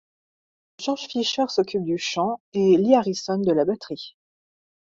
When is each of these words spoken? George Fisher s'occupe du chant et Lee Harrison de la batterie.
George 0.79 1.05
Fisher 1.11 1.45
s'occupe 1.49 1.83
du 1.83 1.99
chant 1.99 2.41
et 2.53 2.75
Lee 2.75 2.95
Harrison 2.95 3.37
de 3.37 3.51
la 3.51 3.65
batterie. 3.65 4.17